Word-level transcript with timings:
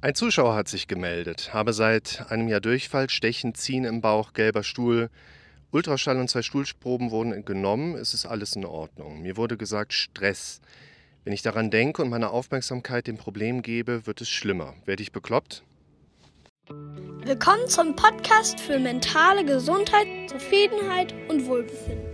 Ein 0.00 0.14
Zuschauer 0.14 0.54
hat 0.54 0.68
sich 0.68 0.86
gemeldet, 0.86 1.52
habe 1.52 1.72
seit 1.72 2.30
einem 2.30 2.46
Jahr 2.46 2.60
Durchfall, 2.60 3.10
Stechen, 3.10 3.56
Ziehen 3.56 3.84
im 3.84 4.00
Bauch, 4.00 4.32
gelber 4.32 4.62
Stuhl. 4.62 5.10
Ultraschall 5.72 6.18
und 6.18 6.30
zwei 6.30 6.42
Stuhlproben 6.42 7.10
wurden 7.10 7.44
genommen, 7.44 7.96
es 7.96 8.14
ist 8.14 8.24
alles 8.24 8.54
in 8.54 8.64
Ordnung. 8.64 9.22
Mir 9.22 9.36
wurde 9.36 9.56
gesagt 9.56 9.92
Stress. 9.92 10.60
Wenn 11.24 11.32
ich 11.32 11.42
daran 11.42 11.72
denke 11.72 12.00
und 12.00 12.10
meine 12.10 12.30
Aufmerksamkeit 12.30 13.08
dem 13.08 13.16
Problem 13.16 13.60
gebe, 13.60 14.06
wird 14.06 14.20
es 14.20 14.28
schlimmer. 14.28 14.74
Werde 14.84 15.02
ich 15.02 15.10
bekloppt? 15.10 15.64
Willkommen 17.24 17.66
zum 17.66 17.96
Podcast 17.96 18.60
für 18.60 18.78
mentale 18.78 19.44
Gesundheit, 19.44 20.06
Zufriedenheit 20.28 21.12
und 21.28 21.44
Wohlbefinden. 21.46 22.06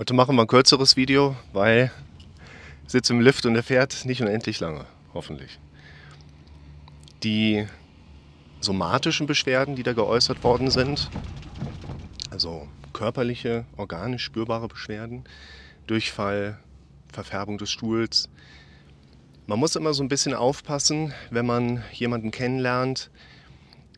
Heute 0.00 0.12
machen 0.12 0.34
wir 0.34 0.42
ein 0.42 0.48
kürzeres 0.48 0.96
Video, 0.96 1.36
weil 1.52 1.92
sitze 2.86 3.12
im 3.12 3.20
Lift 3.20 3.46
und 3.46 3.56
er 3.56 3.62
fährt 3.62 4.04
nicht 4.04 4.20
unendlich 4.22 4.60
lange, 4.60 4.86
hoffentlich. 5.14 5.58
Die 7.22 7.66
somatischen 8.60 9.26
Beschwerden, 9.26 9.76
die 9.76 9.82
da 9.82 9.92
geäußert 9.92 10.42
worden 10.44 10.70
sind, 10.70 11.10
also 12.30 12.68
körperliche, 12.92 13.64
organisch 13.76 14.24
spürbare 14.24 14.68
Beschwerden, 14.68 15.24
Durchfall, 15.86 16.58
Verfärbung 17.12 17.58
des 17.58 17.70
Stuhls. 17.70 18.28
Man 19.46 19.58
muss 19.58 19.76
immer 19.76 19.94
so 19.94 20.02
ein 20.02 20.08
bisschen 20.08 20.34
aufpassen, 20.34 21.12
wenn 21.30 21.46
man 21.46 21.84
jemanden 21.92 22.30
kennenlernt, 22.30 23.10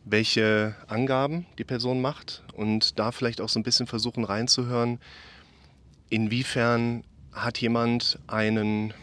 welche 0.05 0.75
Angaben 0.87 1.45
die 1.57 1.63
Person 1.63 2.01
macht 2.01 2.43
und 2.53 2.99
da 2.99 3.11
vielleicht 3.11 3.41
auch 3.41 3.49
so 3.49 3.59
ein 3.59 3.63
bisschen 3.63 3.87
versuchen 3.87 4.23
reinzuhören, 4.23 4.99
inwiefern 6.09 7.03
hat 7.33 7.59
jemand 7.59 8.19
einen 8.27 8.93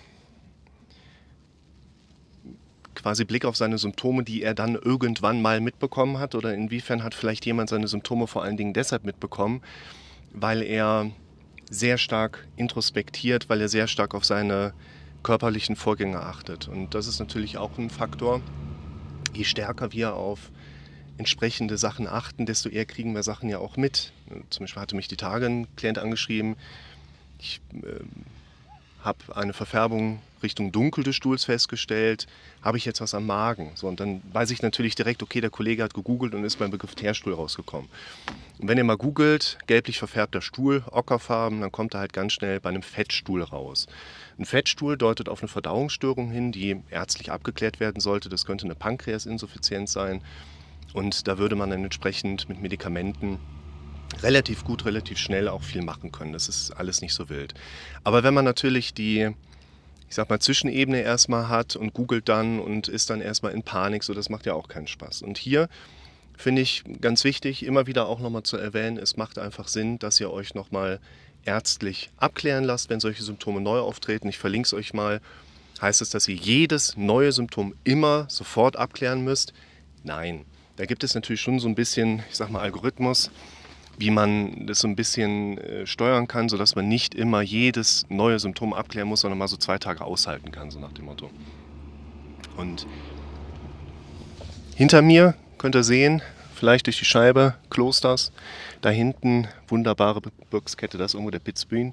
quasi 2.94 3.24
Blick 3.24 3.44
auf 3.44 3.56
seine 3.56 3.78
Symptome, 3.78 4.24
die 4.24 4.42
er 4.42 4.54
dann 4.54 4.74
irgendwann 4.74 5.40
mal 5.40 5.60
mitbekommen 5.60 6.18
hat? 6.18 6.34
Oder 6.34 6.54
inwiefern 6.54 7.02
hat 7.02 7.14
vielleicht 7.14 7.46
jemand 7.46 7.70
seine 7.70 7.88
Symptome 7.88 8.26
vor 8.26 8.42
allen 8.42 8.56
Dingen 8.56 8.72
deshalb 8.72 9.04
mitbekommen, 9.04 9.62
weil 10.32 10.62
er 10.62 11.10
sehr 11.70 11.98
stark 11.98 12.46
introspektiert, 12.56 13.48
weil 13.48 13.60
er 13.60 13.68
sehr 13.68 13.86
stark 13.86 14.14
auf 14.14 14.24
seine 14.24 14.72
körperlichen 15.22 15.76
Vorgänge 15.76 16.20
achtet. 16.20 16.68
Und 16.68 16.94
das 16.94 17.06
ist 17.06 17.18
natürlich 17.18 17.58
auch 17.58 17.78
ein 17.78 17.90
Faktor. 17.90 18.40
Je 19.34 19.44
stärker 19.44 19.92
wir 19.92 20.14
auf 20.14 20.50
entsprechende 21.18 21.78
Sachen 21.78 22.06
achten, 22.06 22.46
desto 22.46 22.68
eher 22.68 22.84
kriegen 22.84 23.14
wir 23.14 23.22
Sachen 23.22 23.48
ja 23.48 23.58
auch 23.58 23.76
mit. 23.76 24.12
Zum 24.50 24.64
Beispiel 24.64 24.82
hatte 24.82 24.96
mich 24.96 25.08
die 25.08 25.16
Tage 25.16 25.46
ein 25.46 25.66
Klient 25.76 25.98
angeschrieben, 25.98 26.56
ich 27.38 27.60
äh, 27.82 28.00
habe 29.02 29.18
eine 29.36 29.52
Verfärbung 29.52 30.20
Richtung 30.42 30.72
Dunkel 30.72 31.04
des 31.04 31.16
Stuhls 31.16 31.44
festgestellt. 31.44 32.26
Habe 32.62 32.76
ich 32.76 32.84
jetzt 32.84 33.00
was 33.00 33.14
am 33.14 33.26
Magen? 33.26 33.70
So, 33.74 33.88
und 33.88 34.00
dann 34.00 34.20
weiß 34.32 34.50
ich 34.50 34.62
natürlich 34.62 34.94
direkt, 34.94 35.22
okay, 35.22 35.40
der 35.40 35.50
Kollege 35.50 35.82
hat 35.82 35.94
gegoogelt 35.94 36.34
und 36.34 36.44
ist 36.44 36.58
beim 36.58 36.70
Begriff 36.70 36.94
Teerstuhl 36.94 37.32
rausgekommen. 37.32 37.88
Und 38.58 38.68
wenn 38.68 38.78
ihr 38.78 38.84
mal 38.84 38.96
googelt, 38.96 39.58
gelblich 39.66 39.98
verfärbter 39.98 40.42
Stuhl, 40.42 40.82
Ockerfarben, 40.90 41.60
dann 41.60 41.72
kommt 41.72 41.94
er 41.94 42.00
halt 42.00 42.12
ganz 42.12 42.32
schnell 42.32 42.60
bei 42.60 42.68
einem 42.68 42.82
Fettstuhl 42.82 43.42
raus. 43.42 43.86
Ein 44.38 44.44
Fettstuhl 44.44 44.96
deutet 44.96 45.28
auf 45.28 45.40
eine 45.40 45.48
Verdauungsstörung 45.48 46.30
hin, 46.30 46.52
die 46.52 46.76
ärztlich 46.90 47.30
abgeklärt 47.30 47.80
werden 47.80 48.00
sollte. 48.00 48.28
Das 48.28 48.44
könnte 48.44 48.66
eine 48.66 48.74
Pankreasinsuffizienz 48.74 49.92
sein. 49.92 50.22
Und 50.92 51.28
da 51.28 51.38
würde 51.38 51.56
man 51.56 51.70
dann 51.70 51.84
entsprechend 51.84 52.48
mit 52.48 52.60
Medikamenten 52.60 53.38
relativ 54.22 54.64
gut, 54.64 54.84
relativ 54.84 55.18
schnell 55.18 55.48
auch 55.48 55.62
viel 55.62 55.82
machen 55.82 56.12
können. 56.12 56.32
Das 56.32 56.48
ist 56.48 56.72
alles 56.72 57.00
nicht 57.00 57.14
so 57.14 57.28
wild. 57.28 57.54
Aber 58.04 58.22
wenn 58.22 58.34
man 58.34 58.44
natürlich 58.44 58.94
die, 58.94 59.30
ich 60.08 60.14
sag 60.14 60.30
mal, 60.30 60.40
Zwischenebene 60.40 61.02
erstmal 61.02 61.48
hat 61.48 61.76
und 61.76 61.92
googelt 61.92 62.28
dann 62.28 62.60
und 62.60 62.88
ist 62.88 63.10
dann 63.10 63.20
erstmal 63.20 63.52
in 63.52 63.62
Panik, 63.62 64.04
so 64.04 64.14
das 64.14 64.28
macht 64.28 64.46
ja 64.46 64.54
auch 64.54 64.68
keinen 64.68 64.86
Spaß. 64.86 65.22
Und 65.22 65.38
hier 65.38 65.68
finde 66.36 66.62
ich 66.62 66.84
ganz 67.00 67.24
wichtig, 67.24 67.64
immer 67.64 67.86
wieder 67.86 68.06
auch 68.06 68.20
nochmal 68.20 68.42
zu 68.42 68.56
erwähnen, 68.56 68.98
es 68.98 69.16
macht 69.16 69.38
einfach 69.38 69.68
Sinn, 69.68 69.98
dass 69.98 70.20
ihr 70.20 70.30
euch 70.30 70.54
nochmal 70.54 71.00
ärztlich 71.44 72.10
abklären 72.16 72.64
lasst, 72.64 72.90
wenn 72.90 73.00
solche 73.00 73.22
Symptome 73.22 73.60
neu 73.60 73.78
auftreten. 73.78 74.28
Ich 74.28 74.38
verlinke 74.38 74.66
es 74.66 74.74
euch 74.74 74.92
mal. 74.92 75.20
Heißt 75.80 76.00
es, 76.00 76.10
dass 76.10 76.26
ihr 76.26 76.34
jedes 76.34 76.96
neue 76.96 77.32
Symptom 77.32 77.74
immer 77.84 78.26
sofort 78.28 78.76
abklären 78.76 79.24
müsst? 79.24 79.52
Nein. 80.02 80.44
Da 80.76 80.84
gibt 80.84 81.04
es 81.04 81.14
natürlich 81.14 81.40
schon 81.40 81.58
so 81.58 81.68
ein 81.68 81.74
bisschen, 81.74 82.22
ich 82.30 82.36
sag 82.36 82.50
mal, 82.50 82.60
Algorithmus 82.60 83.30
wie 83.98 84.10
man 84.10 84.66
das 84.66 84.80
so 84.80 84.88
ein 84.88 84.96
bisschen 84.96 85.58
äh, 85.58 85.86
steuern 85.86 86.28
kann, 86.28 86.48
sodass 86.48 86.74
man 86.76 86.88
nicht 86.88 87.14
immer 87.14 87.40
jedes 87.40 88.06
neue 88.08 88.38
Symptom 88.38 88.72
abklären 88.72 89.08
muss, 89.08 89.20
sondern 89.22 89.38
mal 89.38 89.48
so 89.48 89.56
zwei 89.56 89.78
Tage 89.78 90.04
aushalten 90.04 90.52
kann, 90.52 90.70
so 90.70 90.78
nach 90.78 90.92
dem 90.92 91.06
Motto. 91.06 91.30
Und 92.56 92.86
hinter 94.74 95.02
mir 95.02 95.34
könnt 95.58 95.74
ihr 95.74 95.84
sehen, 95.84 96.22
vielleicht 96.54 96.86
durch 96.86 96.98
die 96.98 97.04
Scheibe, 97.04 97.54
Klosters. 97.70 98.32
Da 98.80 98.90
hinten 98.90 99.48
wunderbare 99.68 100.20
Gebirgskette, 100.20 100.98
da 100.98 101.04
ist 101.04 101.14
irgendwo 101.14 101.30
der 101.30 101.38
Pitzbühn, 101.38 101.92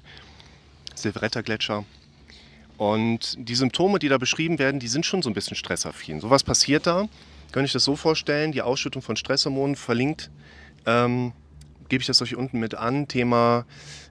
Silvretta-Gletscher. 0.94 1.84
Und 2.76 3.36
die 3.38 3.54
Symptome, 3.54 3.98
die 3.98 4.08
da 4.08 4.18
beschrieben 4.18 4.58
werden, 4.58 4.80
die 4.80 4.88
sind 4.88 5.06
schon 5.06 5.22
so 5.22 5.30
ein 5.30 5.34
bisschen 5.34 5.56
stressaffin. 5.56 6.20
So 6.20 6.30
was 6.30 6.42
passiert 6.42 6.86
da? 6.86 7.08
Kann 7.52 7.64
ich 7.64 7.72
das 7.72 7.84
so 7.84 7.94
vorstellen? 7.94 8.50
Die 8.50 8.62
Ausschüttung 8.62 9.00
von 9.00 9.16
Stresshormonen 9.16 9.76
verlinkt 9.76 10.30
ähm, 10.86 11.32
gebe 11.88 12.00
ich 12.00 12.06
das 12.06 12.20
euch 12.22 12.36
unten 12.36 12.58
mit 12.58 12.74
an, 12.74 13.08
Thema 13.08 13.66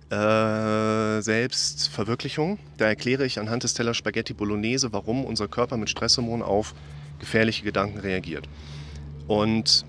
äh, 0.10 1.22
Selbstverwirklichung. 1.22 2.60
Da 2.78 2.86
erkläre 2.86 3.26
ich 3.26 3.40
anhand 3.40 3.64
des 3.64 3.74
Teller 3.74 3.94
Spaghetti 3.94 4.34
Bolognese, 4.34 4.94
warum 4.94 5.26
unser 5.26 5.48
Körper 5.48 5.78
mit 5.78 5.90
Stresshormonen 5.90 6.44
auf 6.44 6.74
gefährliche 7.20 7.64
Gedanken 7.64 8.00
reagiert. 8.00 8.48
Und 9.28 9.86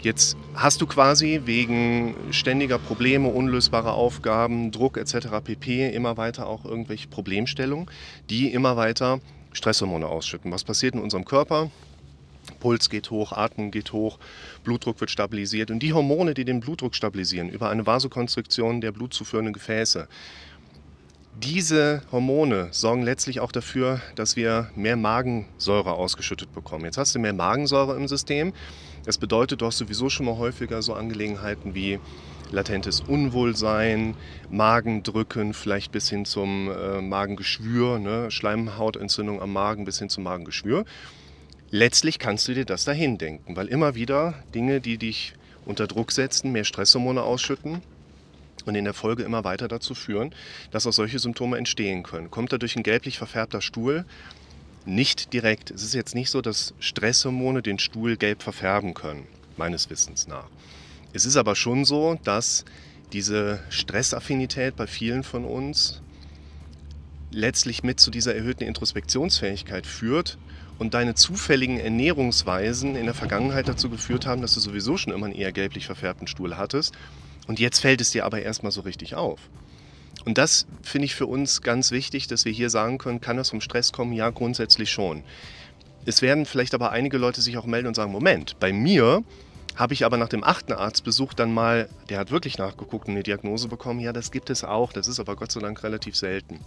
jetzt 0.00 0.36
hast 0.54 0.80
du 0.80 0.86
quasi 0.86 1.42
wegen 1.44 2.14
ständiger 2.30 2.78
Probleme, 2.78 3.28
unlösbarer 3.28 3.94
Aufgaben, 3.94 4.70
Druck 4.70 4.96
etc. 4.96 5.28
pp. 5.44 5.90
immer 5.90 6.16
weiter 6.16 6.46
auch 6.46 6.64
irgendwelche 6.64 7.08
Problemstellungen, 7.08 7.86
die 8.30 8.52
immer 8.52 8.76
weiter 8.76 9.20
Stresshormone 9.52 10.06
ausschütten. 10.06 10.50
Was 10.50 10.64
passiert 10.64 10.94
in 10.94 11.00
unserem 11.00 11.24
Körper? 11.24 11.70
Puls 12.60 12.90
geht 12.90 13.10
hoch, 13.10 13.32
Atmen 13.32 13.70
geht 13.70 13.92
hoch, 13.92 14.18
Blutdruck 14.64 15.00
wird 15.00 15.10
stabilisiert. 15.10 15.70
Und 15.70 15.80
die 15.80 15.92
Hormone, 15.92 16.34
die 16.34 16.44
den 16.44 16.60
Blutdruck 16.60 16.94
stabilisieren, 16.94 17.48
über 17.48 17.70
eine 17.70 17.86
Vasokonstriktion 17.86 18.80
der 18.80 18.92
blutzuführenden 18.92 19.52
Gefäße, 19.52 20.08
diese 21.40 22.02
Hormone 22.10 22.68
sorgen 22.72 23.02
letztlich 23.02 23.38
auch 23.38 23.52
dafür, 23.52 24.00
dass 24.16 24.34
wir 24.34 24.70
mehr 24.74 24.96
Magensäure 24.96 25.92
ausgeschüttet 25.92 26.52
bekommen. 26.52 26.84
Jetzt 26.84 26.98
hast 26.98 27.14
du 27.14 27.20
mehr 27.20 27.32
Magensäure 27.32 27.96
im 27.96 28.08
System. 28.08 28.52
Das 29.04 29.18
bedeutet, 29.18 29.60
du 29.60 29.66
hast 29.66 29.78
sowieso 29.78 30.10
schon 30.10 30.26
mal 30.26 30.36
häufiger 30.36 30.82
so 30.82 30.94
Angelegenheiten 30.94 31.76
wie 31.76 32.00
latentes 32.50 33.00
Unwohlsein, 33.00 34.16
Magendrücken, 34.50 35.54
vielleicht 35.54 35.92
bis 35.92 36.10
hin 36.10 36.24
zum 36.24 36.70
äh, 36.70 37.00
Magengeschwür, 37.00 38.00
ne? 38.00 38.30
Schleimhautentzündung 38.30 39.40
am 39.40 39.52
Magen 39.52 39.84
bis 39.84 40.00
hin 40.00 40.08
zum 40.08 40.24
Magengeschwür 40.24 40.84
letztlich 41.70 42.18
kannst 42.18 42.48
du 42.48 42.54
dir 42.54 42.64
das 42.64 42.84
dahin 42.84 43.18
denken, 43.18 43.56
weil 43.56 43.68
immer 43.68 43.94
wieder 43.94 44.34
Dinge, 44.54 44.80
die 44.80 44.98
dich 44.98 45.34
unter 45.64 45.86
Druck 45.86 46.12
setzen, 46.12 46.52
mehr 46.52 46.64
Stresshormone 46.64 47.22
ausschütten 47.22 47.82
und 48.64 48.74
in 48.74 48.84
der 48.84 48.94
Folge 48.94 49.22
immer 49.22 49.44
weiter 49.44 49.68
dazu 49.68 49.94
führen, 49.94 50.34
dass 50.70 50.86
auch 50.86 50.92
solche 50.92 51.18
Symptome 51.18 51.58
entstehen 51.58 52.02
können. 52.02 52.30
Kommt 52.30 52.52
dadurch 52.52 52.76
ein 52.76 52.82
gelblich 52.82 53.18
verfärbter 53.18 53.60
Stuhl? 53.60 54.04
Nicht 54.86 55.32
direkt. 55.32 55.70
Es 55.70 55.82
ist 55.82 55.94
jetzt 55.94 56.14
nicht 56.14 56.30
so, 56.30 56.40
dass 56.40 56.74
Stresshormone 56.80 57.62
den 57.62 57.78
Stuhl 57.78 58.16
gelb 58.16 58.42
verfärben 58.42 58.94
können, 58.94 59.26
meines 59.56 59.90
Wissens 59.90 60.26
nach. 60.26 60.48
Es 61.12 61.26
ist 61.26 61.36
aber 61.36 61.54
schon 61.54 61.84
so, 61.84 62.18
dass 62.24 62.64
diese 63.12 63.60
Stressaffinität 63.70 64.76
bei 64.76 64.86
vielen 64.86 65.22
von 65.22 65.44
uns 65.44 66.02
letztlich 67.30 67.82
mit 67.82 68.00
zu 68.00 68.10
dieser 68.10 68.34
erhöhten 68.34 68.64
Introspektionsfähigkeit 68.64 69.86
führt 69.86 70.38
und 70.78 70.94
deine 70.94 71.14
zufälligen 71.14 71.78
Ernährungsweisen 71.78 72.96
in 72.96 73.04
der 73.04 73.14
Vergangenheit 73.14 73.68
dazu 73.68 73.90
geführt 73.90 74.26
haben, 74.26 74.42
dass 74.42 74.54
du 74.54 74.60
sowieso 74.60 74.96
schon 74.96 75.12
immer 75.12 75.26
einen 75.26 75.34
eher 75.34 75.52
gelblich 75.52 75.86
verfärbten 75.86 76.26
Stuhl 76.26 76.56
hattest. 76.56 76.94
Und 77.46 77.58
jetzt 77.58 77.80
fällt 77.80 78.00
es 78.00 78.10
dir 78.10 78.24
aber 78.24 78.42
erstmal 78.42 78.72
so 78.72 78.82
richtig 78.82 79.14
auf. 79.14 79.40
Und 80.24 80.38
das 80.38 80.66
finde 80.82 81.06
ich 81.06 81.14
für 81.14 81.26
uns 81.26 81.62
ganz 81.62 81.90
wichtig, 81.90 82.26
dass 82.26 82.44
wir 82.44 82.52
hier 82.52 82.70
sagen 82.70 82.98
können, 82.98 83.20
kann 83.20 83.36
das 83.36 83.50
vom 83.50 83.60
Stress 83.60 83.92
kommen? 83.92 84.12
Ja, 84.12 84.30
grundsätzlich 84.30 84.90
schon. 84.90 85.22
Es 86.04 86.22
werden 86.22 86.46
vielleicht 86.46 86.74
aber 86.74 86.90
einige 86.90 87.18
Leute 87.18 87.40
sich 87.40 87.56
auch 87.56 87.66
melden 87.66 87.88
und 87.88 87.94
sagen, 87.94 88.12
Moment, 88.12 88.58
bei 88.60 88.72
mir 88.72 89.22
habe 89.76 89.94
ich 89.94 90.04
aber 90.04 90.16
nach 90.16 90.28
dem 90.28 90.42
achten 90.44 90.72
Arztbesuch 90.72 91.34
dann 91.34 91.52
mal, 91.52 91.88
der 92.08 92.18
hat 92.18 92.30
wirklich 92.30 92.58
nachgeguckt 92.58 93.06
und 93.06 93.14
eine 93.14 93.22
Diagnose 93.22 93.68
bekommen, 93.68 94.00
ja, 94.00 94.12
das 94.12 94.30
gibt 94.30 94.50
es 94.50 94.64
auch, 94.64 94.92
das 94.92 95.06
ist 95.06 95.20
aber 95.20 95.36
Gott 95.36 95.52
sei 95.52 95.60
Dank 95.60 95.82
relativ 95.82 96.16
selten. 96.16 96.60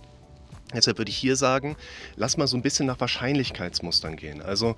Deshalb 0.73 0.97
würde 0.97 1.12
ich 1.12 1.18
hier 1.18 1.35
sagen, 1.35 1.75
lass 2.15 2.38
mal 2.38 2.47
so 2.47 2.57
ein 2.57 2.62
bisschen 2.62 2.85
nach 2.85 3.00
Wahrscheinlichkeitsmustern 3.00 4.15
gehen. 4.15 4.41
Also 4.41 4.75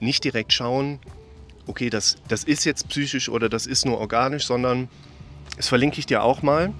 nicht 0.00 0.24
direkt 0.24 0.52
schauen, 0.52 0.98
okay, 1.66 1.90
das, 1.90 2.16
das 2.28 2.44
ist 2.44 2.64
jetzt 2.64 2.88
psychisch 2.88 3.28
oder 3.28 3.48
das 3.48 3.66
ist 3.66 3.84
nur 3.84 3.98
organisch, 3.98 4.46
sondern 4.46 4.88
das 5.56 5.68
verlinke 5.68 5.98
ich 5.98 6.06
dir 6.06 6.22
auch 6.22 6.42
mal. 6.42 6.72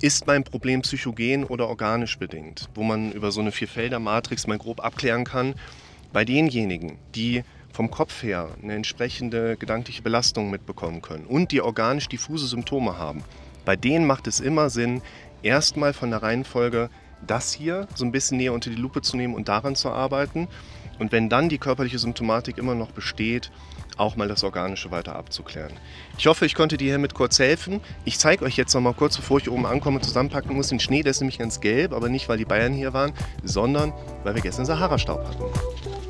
ist 0.00 0.26
mein 0.26 0.44
Problem 0.44 0.80
psychogen 0.82 1.44
oder 1.44 1.68
organisch 1.68 2.18
bedingt, 2.18 2.68
wo 2.74 2.82
man 2.82 3.12
über 3.12 3.30
so 3.32 3.40
eine 3.40 3.52
Vierfelder-Matrix 3.52 4.46
mal 4.46 4.58
grob 4.58 4.82
abklären 4.82 5.24
kann. 5.24 5.54
Bei 6.12 6.24
denjenigen, 6.24 6.98
die 7.14 7.44
vom 7.72 7.90
Kopf 7.90 8.22
her 8.22 8.48
eine 8.62 8.74
entsprechende 8.74 9.56
gedankliche 9.56 10.02
Belastung 10.02 10.50
mitbekommen 10.50 11.02
können 11.02 11.26
und 11.26 11.52
die 11.52 11.60
organisch 11.60 12.08
diffuse 12.08 12.46
Symptome 12.46 12.98
haben, 12.98 13.22
bei 13.64 13.76
denen 13.76 14.06
macht 14.06 14.26
es 14.26 14.40
immer 14.40 14.70
Sinn, 14.70 15.02
erstmal 15.42 15.92
von 15.92 16.10
der 16.10 16.22
Reihenfolge 16.22 16.90
das 17.26 17.52
hier 17.52 17.86
so 17.94 18.04
ein 18.04 18.12
bisschen 18.12 18.38
näher 18.38 18.52
unter 18.52 18.70
die 18.70 18.76
Lupe 18.76 19.02
zu 19.02 19.16
nehmen 19.16 19.34
und 19.34 19.48
daran 19.48 19.76
zu 19.76 19.90
arbeiten. 19.90 20.48
Und 20.98 21.12
wenn 21.12 21.28
dann 21.28 21.48
die 21.48 21.58
körperliche 21.58 21.98
Symptomatik 21.98 22.58
immer 22.58 22.74
noch 22.74 22.90
besteht, 22.90 23.50
auch 23.96 24.16
mal 24.16 24.28
das 24.28 24.44
Organische 24.44 24.90
weiter 24.90 25.14
abzuklären. 25.14 25.72
Ich 26.18 26.26
hoffe, 26.26 26.46
ich 26.46 26.54
konnte 26.54 26.76
dir 26.76 26.88
hiermit 26.88 27.14
kurz 27.14 27.38
helfen. 27.38 27.80
Ich 28.04 28.18
zeige 28.18 28.44
euch 28.44 28.56
jetzt 28.56 28.74
noch 28.74 28.80
mal 28.80 28.94
kurz, 28.94 29.16
bevor 29.16 29.38
ich 29.38 29.50
oben 29.50 29.66
ankomme, 29.66 30.00
zusammenpacken 30.00 30.54
muss, 30.54 30.68
den 30.68 30.80
Schnee. 30.80 31.02
Der 31.02 31.10
ist 31.10 31.20
nämlich 31.20 31.38
ganz 31.38 31.60
gelb, 31.60 31.92
aber 31.92 32.08
nicht, 32.08 32.28
weil 32.28 32.38
die 32.38 32.44
Bayern 32.44 32.72
hier 32.72 32.92
waren, 32.92 33.12
sondern 33.42 33.92
weil 34.24 34.34
wir 34.34 34.42
gestern 34.42 34.66
Sahara-Staub 34.66 35.26
hatten. 35.26 36.09